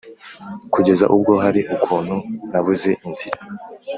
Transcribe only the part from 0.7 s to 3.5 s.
kugeza ubwo hari ukuntu nabuze inzira?